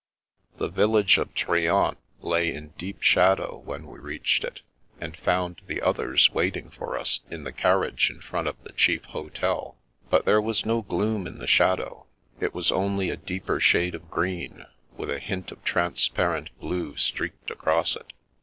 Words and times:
The 0.57 0.67
village 0.67 1.19
of 1.19 1.31
Trient 1.35 1.95
lay 2.21 2.51
in 2.51 2.69
deep 2.69 3.03
shadow 3.03 3.59
when 3.63 3.85
we 3.85 3.99
reached 3.99 4.43
it, 4.43 4.61
and 4.99 5.15
found 5.15 5.61
the 5.67 5.79
others 5.79 6.31
waiting 6.31 6.71
for 6.71 6.97
us 6.97 7.19
in 7.29 7.43
the 7.43 7.51
carriage 7.51 8.09
in 8.09 8.19
front 8.19 8.47
of 8.47 8.55
the 8.63 8.71
chief 8.73 9.03
hotel; 9.05 9.77
but 10.09 10.25
there 10.25 10.41
was 10.41 10.65
no 10.65 10.81
gloom 10.81 11.27
in 11.27 11.37
the 11.37 11.45
shadow; 11.45 12.07
it 12.39 12.51
was 12.55 12.71
only 12.71 13.11
a 13.11 13.15
deeper 13.15 13.59
shade 13.59 13.93
of 13.93 14.09
green, 14.09 14.65
with 14.97 15.11
a 15.11 15.19
hint 15.19 15.51
of 15.51 15.63
transparent 15.63 16.49
blue 16.59 16.95
streaked 16.97 17.49
acrQ35 17.49 17.97
it. 17.97 18.13